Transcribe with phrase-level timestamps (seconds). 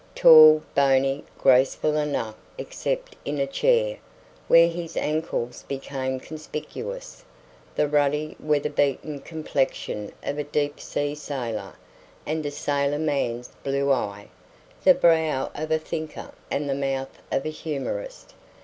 [0.15, 3.99] Tall, bony, graceful enough except in a chair,
[4.47, 7.23] where his angles became conspicuous;
[7.75, 11.73] the ruddy, weather bitten complexion of a deep sea sailor,
[12.25, 14.29] and a sailor man's blue eye;
[14.83, 18.33] the brow of a thinker and the mouth of a humourist.